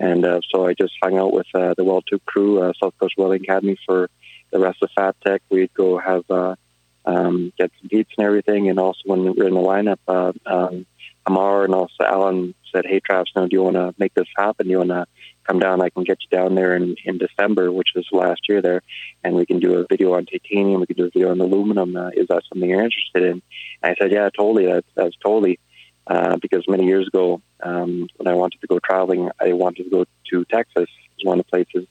And 0.00 0.24
uh, 0.24 0.40
so 0.52 0.66
I 0.66 0.74
just 0.74 0.94
hung 1.02 1.18
out 1.18 1.32
with 1.32 1.46
uh, 1.54 1.74
the 1.76 1.84
Weld 1.84 2.04
Tube 2.08 2.24
crew, 2.24 2.62
uh, 2.62 2.72
South 2.82 2.94
Coast 2.98 3.14
Welding 3.16 3.42
Academy 3.42 3.78
for 3.86 4.10
the 4.50 4.58
rest 4.58 4.82
of 4.82 4.90
FabTech. 4.96 5.40
We'd 5.50 5.72
go 5.74 5.98
have 5.98 6.24
uh, 6.30 6.56
um, 7.04 7.52
get 7.58 7.70
some 7.80 7.88
beats 7.90 8.10
and 8.16 8.26
everything. 8.26 8.68
And 8.68 8.78
also 8.78 9.00
when 9.04 9.22
we 9.22 9.30
were 9.30 9.48
in 9.48 9.54
the 9.54 9.60
lineup, 9.60 9.98
uh, 10.08 10.32
um, 10.46 10.86
Amar 11.26 11.64
and 11.64 11.74
also 11.74 12.04
Alan 12.04 12.54
said, 12.74 12.84
"Hey, 12.86 13.00
Travis, 13.00 13.30
now 13.36 13.46
do 13.46 13.56
you 13.56 13.62
want 13.62 13.76
to 13.76 13.94
make 13.98 14.14
this 14.14 14.26
happen? 14.36 14.66
Do 14.66 14.72
you 14.72 14.78
want 14.78 14.90
to 14.90 15.06
come 15.46 15.60
down? 15.60 15.80
I 15.80 15.90
can 15.90 16.04
get 16.04 16.18
you 16.20 16.36
down 16.36 16.54
there 16.54 16.74
in, 16.74 16.96
in 17.04 17.18
December, 17.18 17.70
which 17.70 17.90
was 17.94 18.06
last 18.12 18.40
year 18.48 18.60
there, 18.60 18.82
and 19.22 19.36
we 19.36 19.46
can 19.46 19.60
do 19.60 19.74
a 19.78 19.86
video 19.86 20.14
on 20.14 20.26
titanium. 20.26 20.80
We 20.80 20.86
can 20.86 20.96
do 20.96 21.04
a 21.04 21.10
video 21.10 21.30
on 21.30 21.40
aluminum. 21.40 21.96
Uh, 21.96 22.08
is 22.08 22.26
that 22.28 22.42
something 22.48 22.68
you're 22.68 22.82
interested 22.82 23.22
in?" 23.22 23.42
And 23.82 23.92
I 23.92 23.94
said, 24.00 24.10
"Yeah, 24.10 24.30
totally. 24.36 24.66
That's 24.66 24.88
that's 24.94 25.16
totally." 25.24 25.58
Uh, 26.04 26.36
because 26.42 26.64
many 26.66 26.84
years 26.84 27.06
ago, 27.06 27.40
um, 27.62 28.08
when 28.16 28.26
I 28.26 28.34
wanted 28.34 28.60
to 28.60 28.66
go 28.66 28.78
traveling, 28.78 29.30
I 29.40 29.52
wanted 29.52 29.84
to 29.84 29.90
go 29.90 30.04
to 30.30 30.44
Texas. 30.46 30.88
One 31.24 31.38
of 31.38 31.46
the 31.46 31.50
places. 31.50 31.88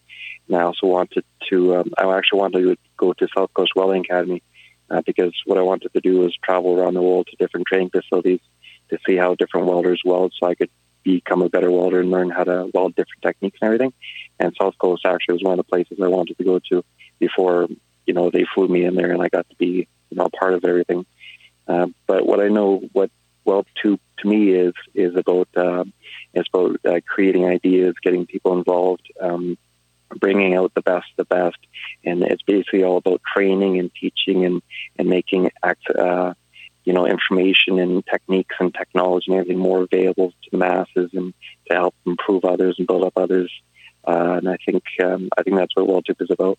And 0.48 0.58
I 0.58 0.64
also 0.64 0.88
wanted 0.88 1.24
to. 1.50 1.76
Um, 1.78 1.94
I 1.98 2.18
actually 2.18 2.40
wanted 2.40 2.64
to 2.64 2.78
go 2.98 3.14
to 3.14 3.28
South 3.36 3.54
Coast 3.54 3.72
Welding 3.76 4.02
Academy 4.02 4.44
uh, 4.90 5.02
because 5.06 5.34
what 5.46 5.58
I 5.58 5.62
wanted 5.62 5.94
to 5.94 6.02
do 6.02 6.20
was 6.20 6.36
travel 6.44 6.78
around 6.78 6.96
the 6.96 7.02
world 7.02 7.28
to 7.28 7.38
different 7.38 7.68
training 7.68 7.92
facilities 7.92 8.42
to 8.90 9.00
see 9.08 9.16
how 9.16 9.36
different 9.36 9.68
welders 9.68 10.02
weld, 10.04 10.34
so 10.38 10.48
I 10.48 10.56
could 10.56 10.70
become 11.04 11.42
a 11.42 11.50
better 11.50 11.72
welder 11.72 12.02
and 12.02 12.12
learn 12.12 12.30
how 12.30 12.44
to 12.44 12.70
weld 12.74 12.96
different 12.96 13.22
techniques 13.24 13.58
and 13.62 13.68
everything. 13.68 13.94
And 14.38 14.56
South 14.62 14.78
Coast 14.78 15.06
actually 15.06 15.36
was 15.36 15.44
one 15.44 15.54
of 15.54 15.66
the 15.66 15.70
places 15.72 16.00
I 16.04 16.08
wanted 16.08 16.38
to 16.38 16.44
go 16.44 16.60
to 16.72 16.84
before 17.20 17.68
you 18.06 18.14
know 18.14 18.30
they 18.30 18.46
flew 18.54 18.68
me 18.68 18.84
in 18.84 18.96
there 18.96 19.12
and 19.12 19.22
I 19.22 19.30
got 19.30 19.50
to 19.50 19.56
be 19.56 19.88
you 20.10 20.18
know 20.18 20.26
a 20.26 20.30
part 20.30 20.54
of 20.54 20.66
everything. 20.66 21.06
Uh, 21.68 21.88
but 22.08 22.26
what 22.26 22.42
I 22.42 22.50
know, 22.50 22.84
what 22.92 23.12
Weld 23.46 23.68
Tube 23.82 24.00
to 24.20 24.28
me 24.28 24.52
is 24.52 24.74
is 24.94 25.16
about 25.16 25.48
uh, 25.56 25.84
it's 26.34 26.50
about 26.54 26.78
uh, 26.86 27.00
creating 27.06 27.46
ideas, 27.46 27.96
getting 28.02 28.26
people 28.26 28.58
involved, 28.58 29.12
um, 29.20 29.58
bringing 30.20 30.56
out 30.56 30.74
the 30.74 30.82
best, 30.82 31.08
the 31.18 31.26
best, 31.26 31.58
and 32.04 32.24
it's 32.24 32.44
basically 32.44 32.84
all 32.84 32.98
about 32.98 33.22
training 33.36 33.80
and 33.80 33.92
teaching 34.00 34.46
and 34.46 34.62
and 34.98 35.08
making 35.10 35.50
uh, 35.64 36.34
you 36.84 36.94
know 36.94 37.06
information 37.06 37.80
and 37.80 38.06
techniques 38.06 38.56
and 38.60 38.74
technology 38.74 39.32
and 39.32 39.40
everything 39.40 39.60
more 39.60 39.84
available 39.84 40.32
to 40.44 40.50
the 40.52 40.58
masses 40.58 41.12
and 41.14 41.34
to 41.70 41.76
help 41.76 41.96
improve 42.06 42.46
others 42.46 42.76
and 42.78 42.88
build 42.88 43.04
up 43.04 43.14
others. 43.16 43.52
Uh, 44.08 44.38
and 44.38 44.50
I 44.50 44.58
think 44.66 44.84
um, 45.04 45.30
I 45.38 45.44
think 45.44 45.58
that's 45.58 45.76
what 45.76 45.88
Weld 45.88 46.06
Tube 46.06 46.22
is 46.22 46.32
about. 46.32 46.58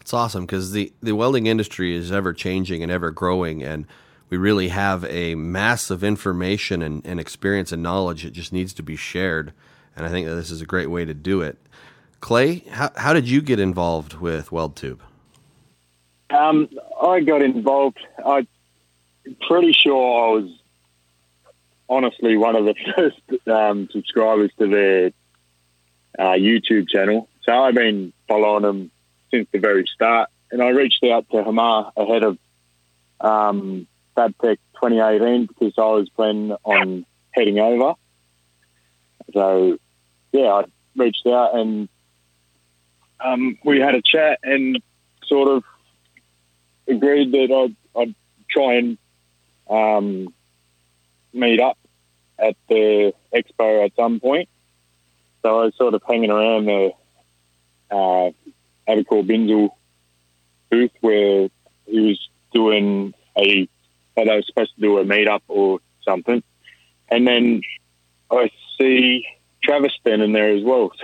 It's 0.00 0.14
awesome 0.14 0.46
because 0.46 0.72
the 0.72 0.92
the 1.02 1.12
welding 1.12 1.46
industry 1.46 1.94
is 1.94 2.12
ever 2.12 2.32
changing 2.32 2.82
and 2.82 2.92
ever 2.92 3.10
growing 3.10 3.62
and 3.62 3.86
we 4.28 4.36
really 4.36 4.68
have 4.68 5.04
a 5.04 5.34
mass 5.34 5.90
of 5.90 6.02
information 6.02 6.82
and, 6.82 7.04
and 7.06 7.20
experience 7.20 7.72
and 7.72 7.82
knowledge 7.82 8.24
that 8.24 8.32
just 8.32 8.52
needs 8.52 8.72
to 8.74 8.82
be 8.82 8.96
shared. 8.96 9.52
And 9.94 10.04
I 10.04 10.08
think 10.08 10.26
that 10.26 10.34
this 10.34 10.50
is 10.50 10.60
a 10.60 10.66
great 10.66 10.90
way 10.90 11.04
to 11.04 11.14
do 11.14 11.42
it. 11.42 11.58
Clay, 12.20 12.64
how, 12.70 12.90
how 12.96 13.12
did 13.12 13.28
you 13.28 13.40
get 13.40 13.60
involved 13.60 14.14
with 14.14 14.50
WeldTube? 14.50 14.98
Um, 16.30 16.68
I 17.00 17.20
got 17.20 17.42
involved. 17.42 17.98
I'm 18.24 18.48
pretty 19.46 19.72
sure 19.72 19.94
I 19.94 20.40
was 20.40 20.50
honestly 21.88 22.36
one 22.36 22.56
of 22.56 22.64
the 22.64 22.74
first 22.96 23.48
um, 23.48 23.88
subscribers 23.92 24.50
to 24.58 24.66
their 24.68 25.06
uh, 26.18 26.32
YouTube 26.32 26.88
channel. 26.88 27.28
So 27.42 27.52
I've 27.52 27.74
been 27.74 28.12
following 28.26 28.62
them 28.62 28.90
since 29.30 29.48
the 29.52 29.58
very 29.58 29.86
start. 29.86 30.30
And 30.50 30.62
I 30.62 30.70
reached 30.70 31.04
out 31.04 31.28
to 31.30 31.42
Hamar 31.42 31.92
ahead 31.96 32.24
of 32.24 32.38
um, 33.20 33.86
FabTech 34.16 34.58
2018 34.74 35.46
because 35.46 35.74
I 35.78 35.82
was 35.82 36.08
planning 36.10 36.56
on 36.64 37.04
heading 37.32 37.58
over. 37.58 37.94
So, 39.32 39.78
yeah, 40.32 40.52
I 40.52 40.64
reached 40.96 41.26
out 41.26 41.56
and 41.56 41.88
um, 43.20 43.58
we 43.64 43.80
had 43.80 43.94
a 43.94 44.02
chat 44.02 44.40
and 44.42 44.80
sort 45.24 45.48
of 45.48 45.64
agreed 46.88 47.32
that 47.32 47.52
I'd, 47.52 48.00
I'd 48.00 48.14
try 48.50 48.74
and 48.74 48.98
um, 49.68 50.32
meet 51.32 51.60
up 51.60 51.78
at 52.38 52.56
the 52.68 53.12
expo 53.34 53.84
at 53.84 53.94
some 53.96 54.20
point. 54.20 54.48
So 55.42 55.60
I 55.60 55.64
was 55.66 55.76
sort 55.76 55.94
of 55.94 56.02
hanging 56.08 56.30
around 56.30 56.66
the 56.66 56.92
uh, 57.90 58.30
Abicor 58.88 59.26
Binzel 59.26 59.70
booth 60.70 60.90
where 61.00 61.48
he 61.86 62.00
was 62.00 62.28
doing 62.52 63.14
a 63.36 63.68
they 64.24 64.34
were 64.34 64.42
supposed 64.42 64.74
to 64.74 64.80
do 64.80 64.98
a 64.98 65.04
meetup 65.04 65.42
or 65.48 65.80
something. 66.02 66.42
And 67.08 67.26
then 67.26 67.62
I 68.30 68.50
see 68.78 69.26
Travis 69.62 69.92
standing 70.00 70.32
there 70.32 70.50
as 70.50 70.64
well. 70.64 70.92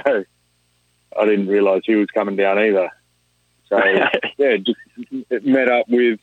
So 1.15 1.21
I 1.21 1.27
didn't 1.27 1.49
realise 1.49 1.83
he 1.85 1.95
was 1.95 2.09
coming 2.09 2.37
down 2.37 2.59
either. 2.59 2.91
So 3.69 3.79
yeah, 4.39 4.57
just 4.57 5.45
met 5.45 5.69
up 5.69 5.87
with 5.89 6.21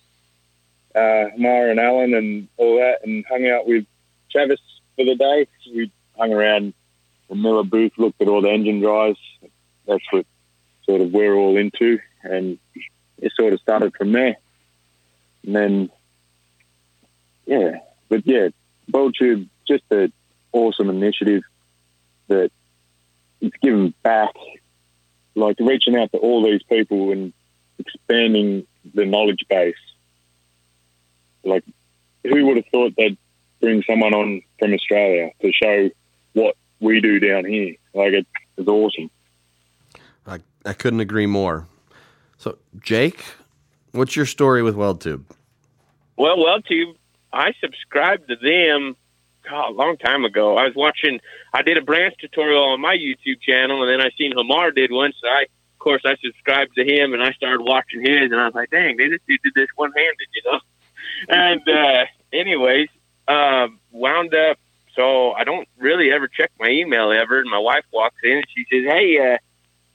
uh, 0.96 1.26
Mara 1.38 1.70
and 1.70 1.80
Alan 1.80 2.16
and 2.16 2.48
all 2.58 2.78
that, 2.78 3.00
and 3.04 3.24
hung 3.30 3.48
out 3.48 3.68
with 3.68 3.86
Travis 4.32 4.60
for 4.96 5.06
the 5.06 5.16
day. 5.16 5.48
We 5.74 5.92
hung 6.18 6.34
around 6.34 6.74
the 7.30 7.36
Miller 7.36 7.64
booth, 7.64 7.92
looked 7.98 8.22
at 8.22 8.28
all 8.28 8.42
the 8.42 8.50
engine 8.50 8.80
drives. 8.80 9.20
That's 9.88 10.04
what 10.12 10.26
sort 10.86 11.02
of 11.02 11.12
we're 11.12 11.36
all 11.36 11.58
into, 11.58 12.00
and 12.24 12.58
it 13.20 13.32
sort 13.36 13.54
of 13.54 13.60
started 13.60 13.96
from 13.96 14.12
there. 14.12 14.38
And 15.46 15.56
then 15.56 15.90
yeah, 17.50 17.80
but 18.10 18.28
yeah, 18.28 18.50
WeldTube 18.92 19.50
just 19.68 19.84
an 19.90 20.14
awesome 20.52 20.90
initiative 20.92 21.42
that 22.28 22.52
it's 23.42 23.56
giving 23.64 23.94
back, 24.04 24.36
like 25.34 25.58
reaching 25.60 25.96
out 25.96 26.12
to 26.12 26.20
all 26.20 26.44
these 26.44 26.62
people 26.64 27.12
and 27.12 27.34
expanding 27.80 28.68
the 28.94 29.06
knowledge 29.06 29.46
base. 29.50 29.74
Like, 31.44 31.64
who 32.24 32.46
would 32.46 32.58
have 32.58 32.66
thought 32.72 32.94
they'd 32.96 33.18
bring 33.60 33.82
someone 33.90 34.14
on 34.14 34.44
from 34.60 34.74
Australia 34.76 35.32
to 35.42 35.52
show 35.52 35.90
what 36.34 36.56
we 36.80 37.02
do 37.02 37.20
down 37.20 37.46
here? 37.46 37.76
Like, 37.96 38.14
it, 38.14 38.28
it's 38.58 38.68
awesome. 38.68 39.10
I, 40.28 40.40
I 40.66 40.74
couldn't 40.74 41.00
agree 41.00 41.26
more. 41.26 41.68
So, 42.38 42.60
Jake, 42.80 43.24
what's 43.92 44.16
your 44.16 44.28
story 44.28 44.62
with 44.62 44.76
WeldTube? 44.76 45.24
Well, 46.16 46.38
WeldTube 46.38 46.96
I 47.32 47.54
subscribed 47.62 48.28
to 48.30 48.36
them 48.36 48.96
God, 49.48 49.70
a 49.70 49.74
long 49.74 49.98
time 49.98 50.26
ago. 50.26 50.58
I 50.58 50.66
was 50.66 50.76
watching. 50.76 51.20
I 51.54 51.62
did 51.62 51.78
a 51.78 51.82
branch 51.82 52.16
tutorial 52.20 52.64
on 52.64 52.82
my 52.82 52.96
YouTube 52.96 53.42
channel, 53.42 53.82
and 53.82 53.90
then 53.90 54.02
I 54.06 54.12
seen 54.18 54.34
Hamar 54.36 54.72
did 54.72 54.92
one. 54.92 55.14
So 55.22 55.28
I, 55.28 55.44
of 55.44 55.80
course, 55.80 56.02
I 56.06 56.16
subscribed 56.24 56.76
to 56.76 56.84
him, 56.84 57.14
and 57.14 57.24
I 57.24 57.32
started 57.34 57.62
watching 57.62 58.02
his, 58.02 58.32
and 58.32 58.36
I 58.36 58.46
was 58.46 58.56
like, 58.56 58.70
"Dang, 58.70 58.98
they 58.98 59.08
just 59.08 59.26
did 59.28 59.40
this 59.56 59.70
one 59.76 59.92
handed," 59.96 60.28
you 60.34 60.52
know. 60.52 60.60
and 61.30 61.70
uh, 61.70 62.06
anyways, 62.34 62.90
uh, 63.28 63.68
wound 63.92 64.34
up. 64.34 64.58
So 64.96 65.32
I 65.32 65.44
don't 65.44 65.68
really 65.78 66.12
ever 66.12 66.28
check 66.28 66.52
my 66.60 66.70
email 66.70 67.12
ever. 67.12 67.40
And 67.40 67.50
my 67.50 67.60
wife 67.60 67.86
walks 67.92 68.18
in 68.24 68.38
and 68.38 68.46
she 68.56 68.66
says, 68.72 68.92
"Hey, 68.92 69.34
uh, 69.34 69.38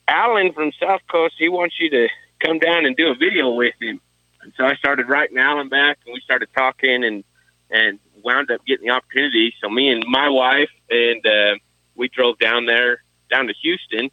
Alan 0.09 0.53
from 0.53 0.73
South 0.81 1.03
Coast, 1.11 1.35
he 1.39 1.49
wants 1.49 1.77
you 1.79 1.91
to 1.91 2.09
come 2.45 2.59
down 2.59 2.87
and 2.87 2.97
do 2.97 3.09
a 3.09 3.15
video 3.15 3.51
with 3.51 3.75
him." 3.81 4.01
And 4.43 4.53
so 4.57 4.65
I 4.65 4.75
started 4.77 5.09
writing 5.09 5.39
Alan 5.39 5.69
back, 5.69 5.99
started 6.35 6.49
talking, 6.57 7.05
and 7.05 7.25
and 7.71 7.99
wound 8.23 8.51
up 8.51 8.65
getting 8.67 8.89
the 8.89 8.93
opportunity. 8.93 9.55
So 9.61 9.69
me 9.69 9.91
and 9.91 10.05
my 10.07 10.29
wife 10.29 10.71
and 10.91 11.25
uh, 11.27 11.55
we 11.95 12.09
drove 12.09 12.39
down 12.39 12.67
there, 12.67 13.03
down 13.31 13.47
to 13.47 13.55
Houston. 13.63 14.11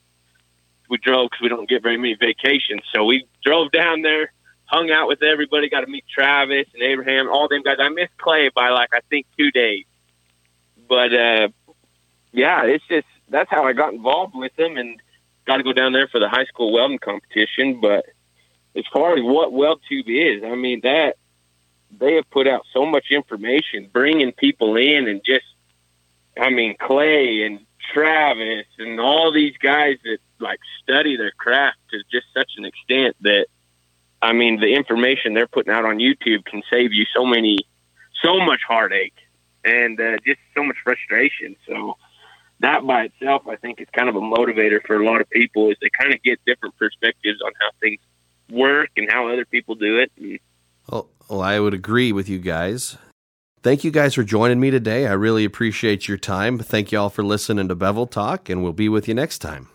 We 0.89 0.97
drove 0.97 1.29
because 1.29 1.41
we 1.41 1.49
don't 1.49 1.69
get 1.69 1.81
very 1.81 1.97
many 1.97 2.15
vacations, 2.15 2.81
so 2.93 3.05
we 3.05 3.25
drove 3.45 3.71
down 3.71 4.01
there, 4.01 4.33
hung 4.65 4.91
out 4.91 5.07
with 5.07 5.23
everybody, 5.23 5.69
got 5.69 5.81
to 5.81 5.87
meet 5.87 6.03
Travis 6.13 6.67
and 6.73 6.83
Abraham, 6.83 7.29
all 7.29 7.47
them 7.47 7.63
guys. 7.63 7.77
I 7.79 7.89
missed 7.89 8.17
Clay 8.17 8.49
by 8.53 8.69
like 8.69 8.89
I 8.93 8.99
think 9.09 9.25
two 9.37 9.51
days, 9.51 9.85
but 10.89 11.13
uh, 11.13 11.47
yeah, 12.33 12.65
it's 12.65 12.83
just 12.89 13.07
that's 13.29 13.49
how 13.49 13.63
I 13.63 13.73
got 13.73 13.93
involved 13.93 14.35
with 14.35 14.53
them 14.57 14.75
and 14.77 15.01
got 15.47 15.57
to 15.57 15.63
go 15.63 15.71
down 15.73 15.93
there 15.93 16.09
for 16.09 16.19
the 16.19 16.29
high 16.29 16.45
school 16.45 16.73
welding 16.73 16.99
competition, 16.99 17.79
but 17.79 18.05
as 18.75 18.83
far 18.91 19.17
as 19.17 19.23
what 19.23 19.51
WeldTube 19.51 20.07
is, 20.07 20.43
I 20.43 20.55
mean 20.55 20.81
that 20.83 21.15
they 21.99 22.15
have 22.15 22.29
put 22.29 22.47
out 22.47 22.65
so 22.73 22.85
much 22.85 23.07
information, 23.11 23.89
bringing 23.91 24.31
people 24.31 24.75
in, 24.77 25.07
and 25.07 25.21
just, 25.25 25.45
I 26.39 26.49
mean 26.49 26.75
Clay 26.79 27.43
and 27.43 27.59
Travis 27.93 28.65
and 28.77 28.99
all 28.99 29.31
these 29.31 29.57
guys 29.57 29.97
that 30.03 30.19
like 30.39 30.59
study 30.81 31.17
their 31.17 31.31
craft 31.31 31.77
to 31.91 31.97
just 32.11 32.27
such 32.33 32.51
an 32.57 32.65
extent 32.65 33.15
that, 33.21 33.47
I 34.21 34.33
mean, 34.33 34.59
the 34.59 34.73
information 34.73 35.33
they're 35.33 35.47
putting 35.47 35.73
out 35.73 35.85
on 35.85 35.97
YouTube 35.97 36.45
can 36.45 36.61
save 36.71 36.93
you 36.93 37.05
so 37.15 37.25
many, 37.25 37.57
so 38.23 38.39
much 38.39 38.61
heartache 38.67 39.17
and 39.65 39.99
uh, 39.99 40.17
just 40.25 40.39
so 40.55 40.63
much 40.63 40.77
frustration. 40.83 41.55
So 41.67 41.97
that 42.59 42.85
by 42.85 43.05
itself, 43.05 43.47
I 43.47 43.55
think, 43.55 43.81
is 43.81 43.87
kind 43.93 44.09
of 44.09 44.15
a 44.15 44.21
motivator 44.21 44.79
for 44.85 44.95
a 44.95 45.05
lot 45.05 45.21
of 45.21 45.29
people, 45.29 45.71
is 45.71 45.77
they 45.81 45.89
kind 45.89 46.13
of 46.13 46.21
get 46.21 46.39
different 46.45 46.77
perspectives 46.77 47.41
on 47.43 47.51
how 47.59 47.69
things 47.79 47.99
work 48.49 48.89
and 48.95 49.09
how 49.09 49.27
other 49.27 49.45
people 49.45 49.75
do 49.75 49.97
it. 49.97 50.11
And, 50.17 50.39
well, 50.89 51.09
well, 51.29 51.41
I 51.41 51.59
would 51.59 51.73
agree 51.73 52.11
with 52.11 52.29
you 52.29 52.39
guys. 52.39 52.97
Thank 53.63 53.83
you 53.83 53.91
guys 53.91 54.15
for 54.15 54.23
joining 54.23 54.59
me 54.59 54.71
today. 54.71 55.05
I 55.05 55.13
really 55.13 55.45
appreciate 55.45 56.07
your 56.07 56.17
time. 56.17 56.57
Thank 56.57 56.91
you 56.91 56.99
all 56.99 57.09
for 57.09 57.23
listening 57.23 57.67
to 57.67 57.75
Bevel 57.75 58.07
Talk, 58.07 58.49
and 58.49 58.63
we'll 58.63 58.73
be 58.73 58.89
with 58.89 59.07
you 59.07 59.13
next 59.13 59.37
time. 59.37 59.69